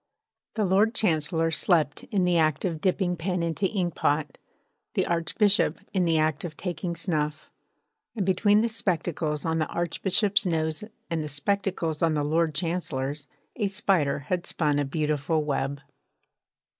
[0.55, 4.37] The Lord Chancellor slept in the act of dipping pen into inkpot;
[4.95, 7.51] the Archbishop in the act of taking snuff;
[8.15, 13.27] and between the spectacles on the Archbishop's nose and the spectacles on the Lord Chancellor's
[13.55, 15.79] a spider had spun a beautiful web.